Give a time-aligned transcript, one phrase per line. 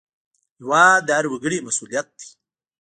[0.59, 2.27] هېواد د هر وګړي مسوولیت دی